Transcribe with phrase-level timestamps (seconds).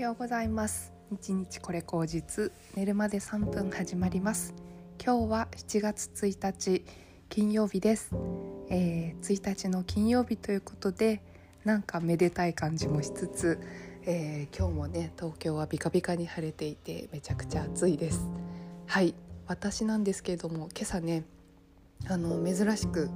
[0.00, 0.94] ようございます。
[1.10, 4.54] 日日これ口実寝るまで3分始まります。
[4.98, 6.86] 今日は7月1日
[7.28, 8.12] 金曜日です、
[8.70, 11.20] えー、1日の金曜日ということで
[11.64, 13.60] なんかめでたい感じもしつつ、
[14.06, 18.26] えー、今日もね東京はビカビカに晴れていてめちゃくちゃ暑いです。
[18.86, 19.14] はい
[19.48, 21.24] 私なんですけれども今朝ね
[22.08, 23.10] あの珍しく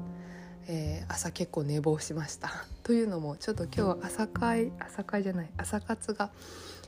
[0.66, 2.50] えー、朝結構寝坊しました。
[2.82, 6.30] というのもちょっと今日朝会朝会じゃない朝活が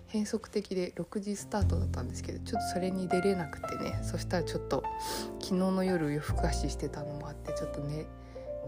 [0.08, 4.82] 変則的で6時スタートだったんですけどちょっとそれに出れなくてねそしたらちょっと
[5.40, 8.06] 昨日の夜夜更かししてたのもあってちょっとね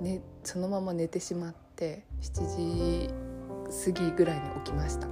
[0.00, 3.10] ねそのまま寝てしまって7時
[3.84, 5.08] 過ぎぐらいに起きました。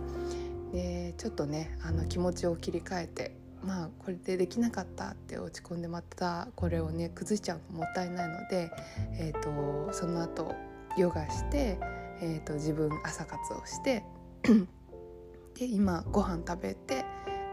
[0.73, 8.70] でちょっとねあの気持ちを切り替えてまあこれでできなかったって落ち込んでまたこれをね崩しちゃうのもったいないので、
[9.19, 10.55] えーと、その後
[10.97, 11.78] ヨガして、
[12.20, 14.05] えーと、自分朝活をして
[15.58, 17.05] で今ご飯食べて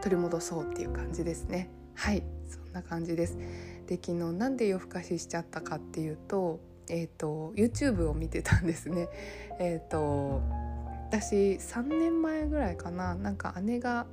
[0.02, 1.70] 取り戻そうっていう感じですね。
[1.94, 3.36] はいそんな感じです。
[3.86, 9.08] で昨日なんで夜更かししちゃったかっていうとえっ、ー、と YouTube を見てたんですね。
[9.58, 10.42] えっ、ー、と
[11.08, 14.06] 私3年前ぐらいかななんか姉が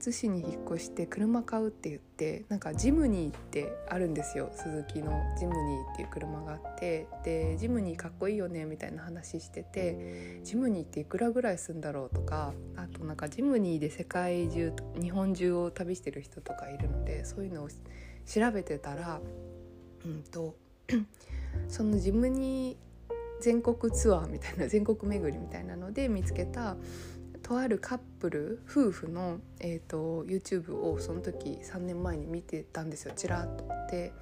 [0.00, 4.50] 津市に引っ越して車買うって言ってなんかジムニーってあるんですよ。
[4.54, 19.20] 鈴木のジムニーっていう車があってでジムニーかっこいいよねみたいな話しててジムニーっていくらぐらいするんだろうとかあとなんかジムニーで世界中日本中を旅してる人とかいるのでそういうのを調べてたら
[20.06, 20.56] うんと
[21.68, 22.90] そのジムニー
[23.40, 26.76] 全国ツアーみたいな全国巡りみたいなので見つけた
[27.50, 33.64] とあるカップル夫婦の、えーと、YouTube をその時3年前に見てたんですよちらっと。
[33.90, 34.12] で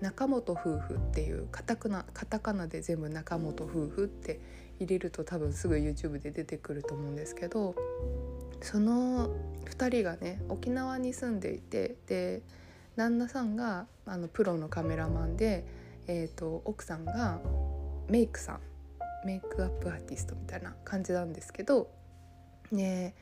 [0.00, 4.40] 中本夫婦っていうカタカナカタカナで全部中本夫婦って
[4.78, 7.74] 入れると多分すぐ YouTube で出てくると思うんですけど
[8.62, 9.28] その
[9.66, 12.40] 2人がね沖縄に住んでいてで
[12.96, 15.66] 旦那さんがあのプロのカメラマンで、
[16.06, 17.40] えーと奥さんが
[18.08, 18.60] メイクさん
[19.26, 22.00] メイクアップアーティストみたいな感じなんですけど
[22.72, 23.14] ね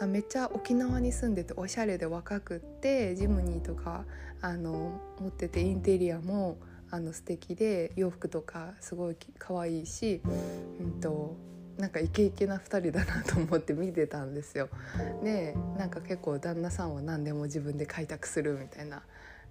[0.00, 4.04] あめっちゃ沖縄に住んでておしゃれで若くってジムニーとか
[4.42, 6.58] あの持っててインテリアも
[6.90, 10.20] あの素敵で洋服とかすごい可愛いし、
[10.80, 11.36] うんと、
[11.78, 14.68] なんかイケイケな2人だなと思って見てたんですよ。
[15.22, 19.02] でなんか結構旦那さんは何でも自分で開拓するみたいな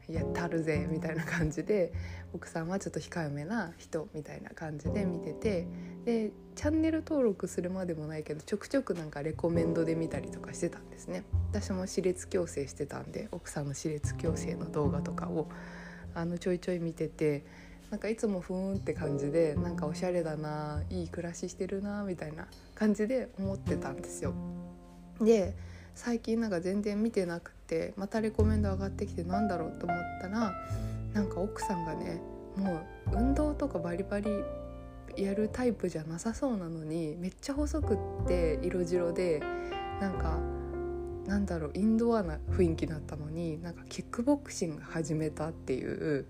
[0.09, 1.93] やったるぜみたいな感じで
[2.33, 5.67] 奥さんはちょっと控えめな人みたいな感じで見てて
[6.05, 15.47] でチャンネル登録するまでもないけどちょくちょくなんかレコメンドで見たりとかしてたんですね私も歯列矯正してたんで奥さんの歯列矯正の動画とかを
[16.13, 17.45] あのちょいちょい見てて
[17.89, 24.33] なんかいつもふーんって感じでなんかおしゃれだないい暮らししてるなみたいな感じで思ってたんですよ。
[25.21, 25.55] で
[25.93, 30.53] 最近なんか全然見てなくてまたレコメンド上がってきてなんだろうと思ったら
[31.13, 32.21] なんか奥さんがね
[32.55, 34.29] もう運動とかバリバリ
[35.17, 39.41] やるタイプじゃなさそうなのにめっちゃ細くって色白で
[40.01, 40.37] なんか
[41.25, 46.25] なんだろうインドアな雰囲気だったのになんかキックボクシング始めたっていう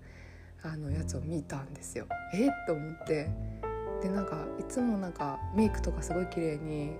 [0.62, 2.06] あのやつを見たんですよ。
[2.34, 2.50] えっ？
[2.66, 3.28] と思って
[4.02, 6.92] でなんかいつもなんかメイクとかすごい綺麗に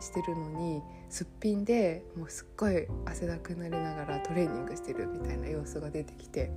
[0.00, 6.52] してるのにすっぴんでもうすっごい汗だくになりながらトレーニングしてるみたいな様子が出てきて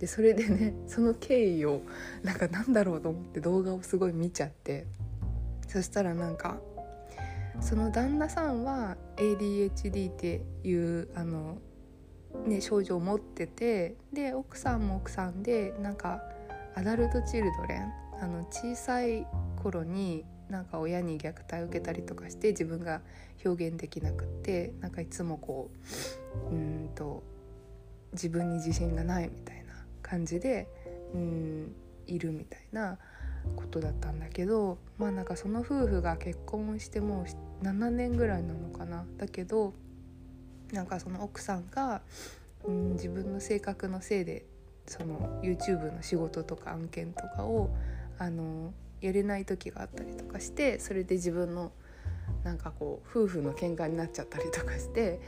[0.00, 1.82] でそれでね その経緯を
[2.24, 4.86] なんかなんだろうと思って動画をすごい見ちゃって
[5.68, 6.60] そしたらなんか
[7.60, 11.58] その旦那さんは ADHD っていうあの、
[12.44, 16.20] ね、症状を持っててで奥さんも奥さんでなんか
[16.74, 19.26] アダルトチルドレンあの小さい
[19.62, 23.00] 頃になんか親に虐待を受けたりとかして自分が
[23.42, 25.70] 表現できなくってなんかいつもこ
[26.50, 27.22] ううんと
[28.12, 30.68] 自分に自信がないみたいな感じで
[31.14, 31.74] うん
[32.06, 32.98] いるみたいな
[33.56, 37.24] ことだったんだけどまあなんかその夫婦が結婚しても
[37.62, 39.06] う7年ぐらいなのかな。
[39.16, 39.72] だけど
[40.70, 42.02] なんかその奥さんが
[42.64, 44.44] うん自分の性格のせいで
[44.86, 47.70] その YouTube の仕事とか案件とかを
[48.18, 51.72] あのやれない時があったりとかしてそれで自分の
[52.44, 55.20] なんかこう夫婦の喧嘩になっちゃったりとかして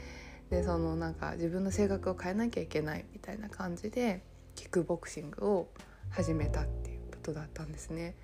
[0.49, 4.23] でそのなんか自分の性格を変えなきゃいけないみたいな感じで
[4.55, 5.69] キックボクシングを
[6.09, 8.15] 始めたっていうことだったんですね。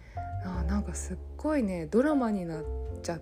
[0.45, 2.63] あなんかすっごいねドラマになっ
[3.01, 3.21] ちゃっ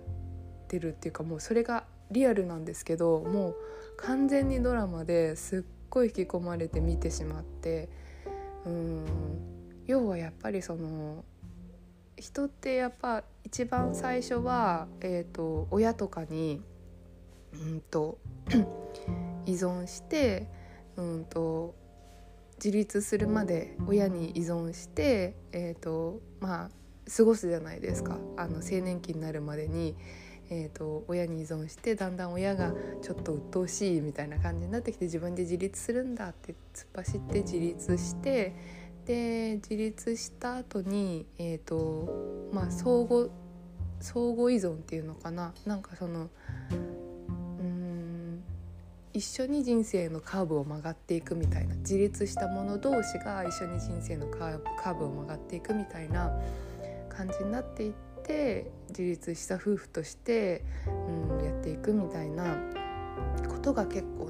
[0.68, 3.56] てるっていうかもうそれがリアルなんですけどもう
[3.96, 7.88] 完全にドラマですっごい引き込まれて見てしまって
[8.64, 9.04] うん
[9.86, 11.24] 要はやっぱりその
[12.20, 16.60] 人ってやっぱ一番最初は、えーと、親とかに
[17.54, 18.18] うんと
[19.46, 20.46] 依存して
[20.96, 21.74] うんと
[22.62, 26.70] 自立するまで親に依存して、えーとまあ、
[27.10, 28.18] 過ごすじゃないですか。
[28.36, 29.96] あの青年期になるまでに、
[30.50, 38.54] えーと、親に依存してだんだん親がちょっと鬱陶しいみたいな感じになってきて自分で自立するんだって突っ走って自立して
[39.10, 43.28] で自立した後にえっ、ー、とまあ相互
[43.98, 45.52] 相互依存っていうのかな。
[45.66, 46.30] なんかその
[46.70, 48.40] うん
[49.12, 51.74] 一緒に人生のカーブを曲がっていくみたいな。
[51.76, 56.30] 自立した者同士が一緒に人生のカーブを曲がっていくみたいな
[57.08, 57.92] 感じになっていっ
[58.22, 62.56] て自立した夫婦として、うん、やっていくみたいな
[63.48, 64.29] ことが結構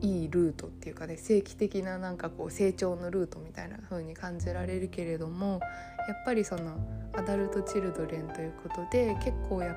[0.00, 5.60] いいルートっていうかね正規的ななんかこう成長のルートみたいな風に感じられるけれども
[6.08, 6.78] やっぱりその
[7.12, 9.76] アダルト・チルドレンということで結構や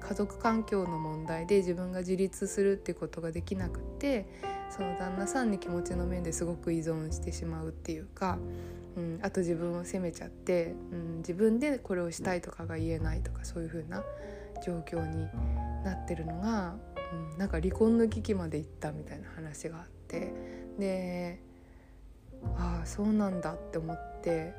[0.00, 4.26] 家族環境の問題で自分が自立するっていうことができなくて
[4.70, 8.38] その旦那さんに気持ちの面ですごく依存してしまうっていうか
[8.96, 14.02] うん、あと自分を責めちゃって、うん、自分でこれをしたいとかが言えないとかそういう風な
[14.64, 15.28] 状況に
[15.84, 16.74] なってるのが、
[17.38, 20.32] なんか離婚の危機まで行ったみたいな話があって
[20.78, 21.40] で
[22.56, 24.52] ああそうなんだって思って、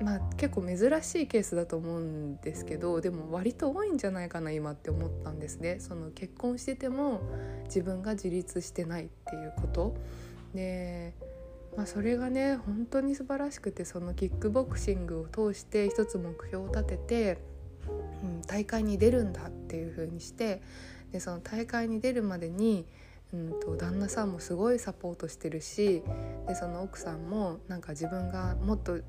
[0.00, 5.78] うん、まあ結構珍しいケースだと思うんですけどでも割と多いんじゃないかな今って思ったんですね。
[5.80, 7.20] その結婚してても
[7.64, 9.94] 自分が自立してないっていうこと
[10.54, 11.14] で
[11.76, 17.38] まあ、それがね本当に素晴らしくてそのキックボクシングを通して一つ目標を立てて、
[18.22, 20.62] うん、大会に出るんだっていう風にして
[21.12, 22.86] でその大会に出るまでに、
[23.32, 26.02] うんと、旦那さんもすごいサポートしてるし
[26.46, 29.00] でその奥さんもなんか自分がもっと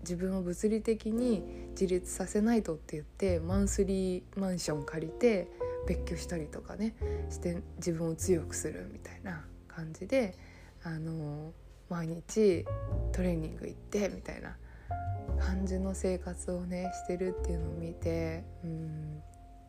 [0.00, 5.48] 自分を物理的に自立させないとって言ってマンスリーマンション借りて
[5.88, 6.94] 別居したりとかね
[7.30, 10.36] して自分を強くするみたいな感じで
[10.84, 11.52] あの
[11.88, 12.64] 毎日
[13.12, 14.56] トレーニング行ってみたいな
[15.36, 19.22] 感じの生活をねしてるっていうのを見てうん。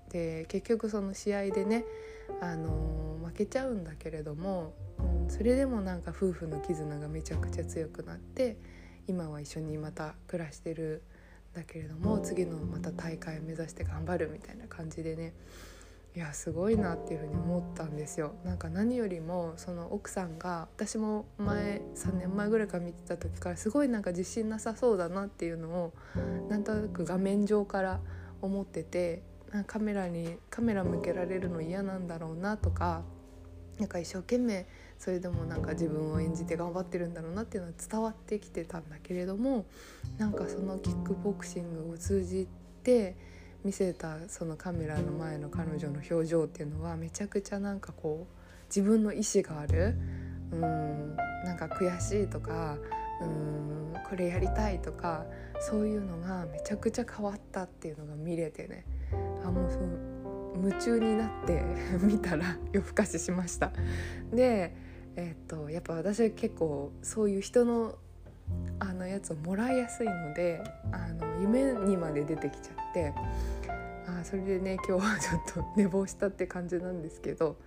[0.09, 1.85] で結局その試合でね、
[2.41, 8.57] あの負けちゃうんだけれども、うん、それでもなんか夫婦の絆がめちゃくちゃ強くなって
[9.07, 11.03] 今は一緒にまた暮らしてる
[11.53, 15.33] んだけれども次のまた大会を目指して頑張るみたいな感じでね
[16.17, 18.33] いやすごいなっていうふうに思ったんですよ。
[18.43, 25.93] なんか何よりもその奥さんが私も前3年前ぐらいから見てた時からすごいなんか自信なさそうだなっていうのを
[26.49, 27.99] なんとなく画面上から
[28.41, 29.21] 思ってて
[29.67, 33.03] カメラにカメラ向けられるの嫌なんだろうなとか
[33.77, 34.65] なんか一生懸命
[34.97, 39.67] それでもなんか自分を演じて頑張ってるんだろうなっていうのは伝わってきてたんだけれども
[40.17, 42.47] なんかそのキックボクシングを通じ
[42.81, 43.36] て
[43.67, 49.97] 見せたそのカメラの前の彼女の表情っていうのはめちゃくちゃなんかこう自分の意志がある
[50.53, 52.77] うんなんか悔しいとか
[53.21, 55.25] うんこれやりたいとか
[55.59, 58.85] そういうのがめちゃくちゃ変わったっていうのが見れてね
[59.43, 61.61] あもうそう夢中になって
[62.01, 63.73] 見たら 夜更かししました。
[64.31, 64.73] で
[65.17, 67.95] えっとやっぱ私は結構そういう人の
[68.79, 73.13] あのやつをもらいやすいのであの夢にまで出てきちゃって
[74.07, 77.57] あそれでね今日はちょっと寝坊したって感じなんですけど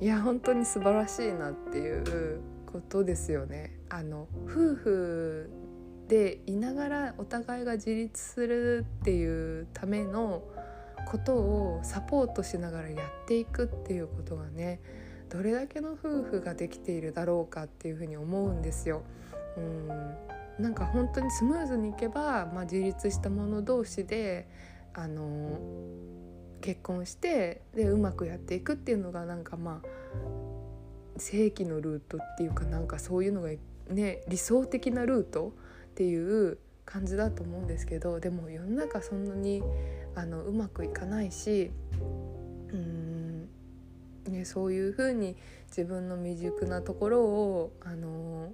[0.00, 3.78] いや本当に素晴らしいなっていうことですよね。
[3.88, 5.50] あの夫婦
[6.08, 10.42] でいながらお互いが自立するっていうための
[11.06, 14.80] ことをサポートしながらやっていくっていうことがね
[15.30, 19.02] どれだけの夫婦ができているだろうかっていうふうに思うんですよ。
[19.56, 20.14] うん。
[20.58, 24.48] なんか本当にスムーズにいけば、まあ、自立した者同士で
[24.92, 25.58] あの
[26.60, 29.88] 結婚してでうまくやっていくっていうのがなんかまあ
[31.18, 33.50] 正規のルートっていうかなんかそういうのが
[33.88, 35.52] ね理想的なルート
[35.90, 39.62] っていう感じだと思うんですけどでも世の中そんなに
[40.14, 41.70] あのうまくいかないし
[42.72, 43.48] うん、
[44.28, 45.36] ね、そういうふうに
[45.68, 48.52] 自分の未熟なところをあの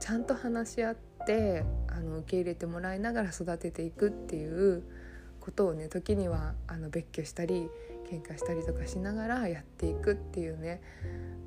[0.00, 4.82] ちゃんと話し合ってあの受け入れてもらいながら育てていくっていう
[5.40, 7.68] ことをね時にはあの別居したり
[8.10, 10.80] 喧嘩したりとかしながらやっていくっていうね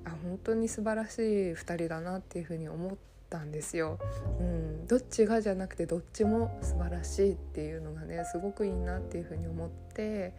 [0.05, 1.21] あ本当に素晴らしい
[1.53, 2.97] 2人だなっていうふうに思っ
[3.29, 3.99] たんですよ。
[4.39, 10.33] うん、どっちがじゃなくてどっちも素晴らしいっていうのがねすごくいいなっていうふうに思って、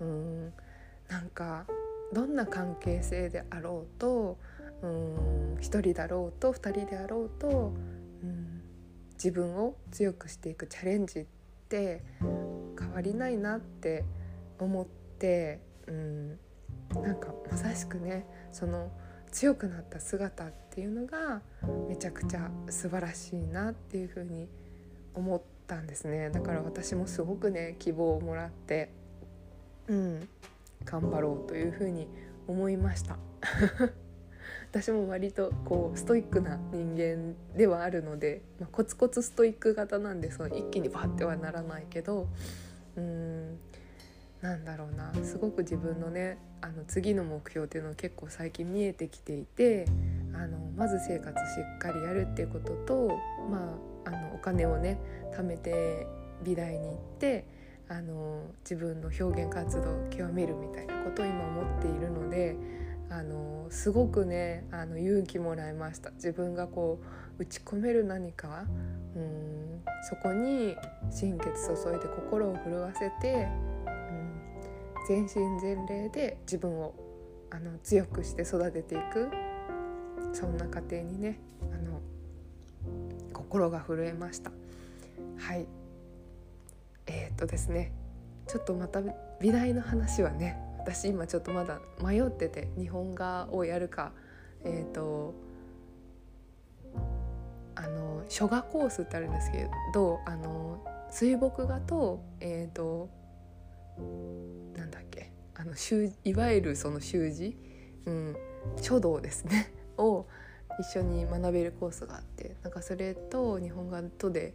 [0.00, 0.52] うん、
[1.08, 1.66] なんか
[2.12, 4.38] どんな関係性であろうと
[4.82, 7.72] うん1人だろうと2人であろうと、
[8.22, 8.62] うん、
[9.14, 11.26] 自分を強くしていくチャレンジっ
[11.68, 12.02] て
[12.78, 14.04] 変わりないなって
[14.58, 14.86] 思っ
[15.18, 16.38] てうん
[16.94, 18.90] なんかまさしくねその
[19.32, 21.42] 強くなった姿っていうのが
[21.88, 24.48] めちゃくちゃ素晴らしいなっていうふうに
[25.14, 26.30] 思ったんですね。
[26.30, 28.90] だから私もすごくね希望をもらって
[29.88, 30.28] うん
[30.84, 32.08] 頑張ろうというふうに
[32.46, 33.18] 思いました。
[34.76, 42.28] 私も割とこうストイックな人間ではあるので、まあ、コツコツストイック型なんでその一気にバッてはならないけど
[42.94, 43.58] うーん
[44.42, 45.14] なんだろうな。
[45.24, 49.86] すごく自分のねあの次の目標っていうのは結構最近見えてきていて
[50.34, 53.18] あのまず生活しっかりやるっていうことと、
[53.50, 55.00] まあ、あのお金をね
[55.34, 56.06] 貯めて
[56.42, 57.46] 美大に行って
[57.88, 62.75] あの自分の表現活動を極めるみたいなことを今思っているので
[63.16, 66.10] あのすごくねあの勇気もらいました。
[66.10, 67.00] 自分がこ
[67.38, 68.66] う打ち込める何か
[69.14, 70.76] うんそこに
[71.10, 73.48] 心血注いで心を震わせて
[73.86, 74.34] うん
[75.08, 76.94] 全身全霊で自分を
[77.50, 79.30] あの強くして育てていく。
[80.32, 81.38] そんな過程にね
[81.72, 82.00] あの
[83.32, 84.50] 心が震えました。
[85.38, 85.66] はい。
[87.06, 87.92] えー、っとですね。
[88.46, 89.00] ちょっとまた
[89.40, 94.12] 美大の話はね私今ちょっとまだ迷ってて日本画をやるか
[94.64, 95.34] えー、っと
[97.74, 103.08] あの書画コースってあるんですけどあの水墨画とえっ、と
[104.76, 105.72] なんだっけあの
[106.24, 107.56] いわゆるその習字、
[108.04, 108.36] うん、
[108.80, 109.72] 書道ですね。
[109.98, 110.26] を
[110.78, 114.54] 一緒に学べるコースがあってなんかそれと日本画とで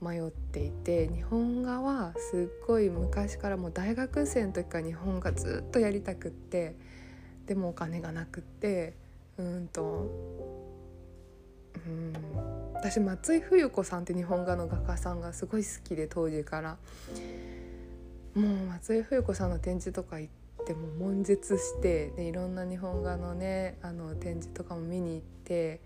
[0.00, 6.76] 迷っていて日本画はすっごい昔からもう大学生の時から日本画ずっとやりたくって
[7.46, 8.94] でもお金がなくって
[9.36, 10.08] うんと
[11.86, 12.12] うん
[12.74, 16.76] 私松井冬子さんって日本画の画家さんがすごい好きで当時から。
[18.34, 25.80] もう松井冬子さんの展示とか行っても悶絶してでいろんな日本画のねあの展示とかも見に行って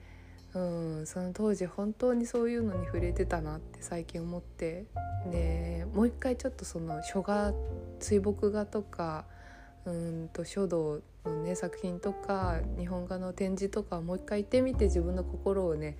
[0.55, 0.59] う
[1.03, 4.87] んその当時本当にそういうのに触れてたなって最近思って。
[5.31, 7.55] でもう一回ちょっとその書画
[7.99, 9.25] 水墨画とか
[9.87, 15.97] うんと書道のね作品とか日本画の展示とかもう一回行ってみて自分の心をね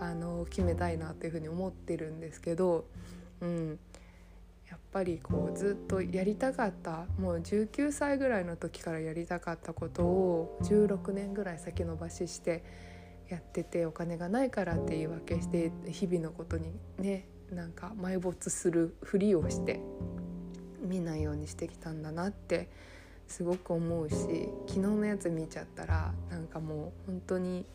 [0.00, 2.84] あの決めたいなっていうふうに思ってるんですけど、
[3.40, 3.78] うん、
[4.68, 12.62] やっぱりこうずっとやりたかったもう19歳ぐらいの時からやりたかったことを16年ぐらい先延ばしして
[13.28, 19.80] やっててお金がないからって言い訳して日々のことにねなんか埋没するふりをして
[20.82, 22.68] 見ないようにしてきたんだなって
[23.26, 24.14] すごく思うし
[24.68, 27.66] 昨日のやつ見ちゃったらなんかもう本当に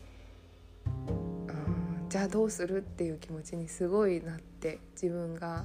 [2.12, 5.64] じゃあどうするっていう気持ちにすごいなって自分が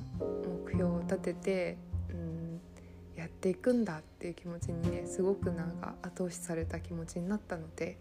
[0.66, 1.78] 目標を立てて、
[2.10, 2.62] うん、
[3.18, 7.98] やっていくんだっていう気持ちにねすごくなんか後押しされた気持ちになったので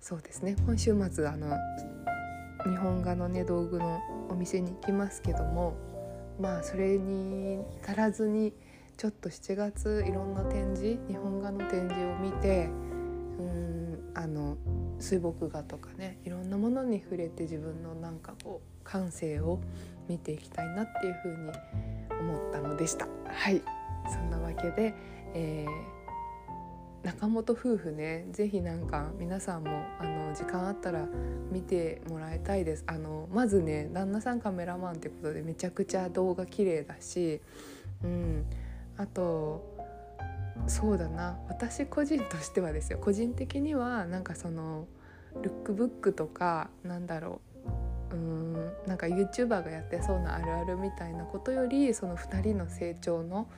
[0.00, 0.56] そうですね。
[0.64, 1.56] 今週末あの
[2.64, 4.00] 日本画のね道具の
[4.30, 5.74] お店に行きますけども
[6.40, 8.52] まあそれに足らずに
[8.96, 12.66] ちょっと7月いろんな展示日本画の展示を見て
[13.38, 14.56] うんあの
[14.98, 19.60] 水墨画とかねいろんなものに触れて自分のなんかこう感性を
[20.08, 21.52] 見ていきたいなっていうふうに
[22.20, 23.06] 思ったのでした。
[23.26, 23.62] はい。
[24.10, 24.94] そんなわけで、
[25.34, 25.97] えー、
[27.04, 31.06] 中本夫婦ね是非なんか皆さんもあの時間あったら
[31.50, 32.84] 見てもらいたいです。
[32.86, 37.40] あのまずね旦那さんカメラマンってことでめちゃくちゃ動画綺麗だし
[38.02, 38.46] うん。
[38.96, 39.76] あと
[40.66, 42.98] そうだな私個人としてはですよ。
[42.98, 44.86] 個人的にはなんかその
[45.42, 47.40] ルックブックとかなんだろ
[48.10, 53.48] ううんなんか YouTuber がやってそうなあるあるみたいなことよりその2人の成長の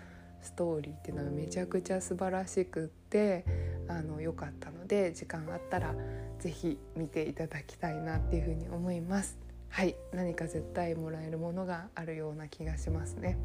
[0.43, 3.45] ストーリーっていうのがめちゃくちゃ素晴らしくって
[3.89, 5.95] あの良かったので時間あったら
[6.39, 9.39] 是非見ていただきたいなっていうふうに思います。
[9.69, 13.39] はい何か絶対もらえるものがあるような気がしますね。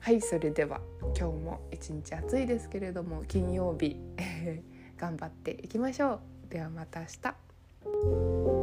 [0.00, 3.96] はいそれでは今日も一日暑いですけれども金曜日
[4.96, 8.57] 頑張っていきましょうではまた明日